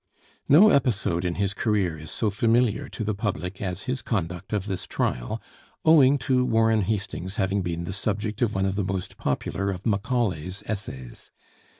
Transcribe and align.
No 0.49 0.71
episode 0.71 1.23
in 1.23 1.35
his 1.35 1.53
career 1.53 1.95
is 1.95 2.09
so 2.09 2.31
familiar 2.31 2.89
to 2.89 3.03
the 3.03 3.13
public 3.13 3.61
as 3.61 3.83
his 3.83 4.01
conduct 4.01 4.51
of 4.51 4.65
this 4.65 4.87
trial, 4.87 5.39
owing 5.85 6.17
to 6.25 6.43
Warren 6.43 6.81
Hastings 6.81 7.35
having 7.35 7.61
been 7.61 7.83
the 7.83 7.93
subject 7.93 8.41
of 8.41 8.55
one 8.55 8.65
of 8.65 8.73
the 8.73 8.83
most 8.83 9.15
popular 9.17 9.69
of 9.69 9.85
Macaulay's 9.85 10.63
Essays. 10.65 11.29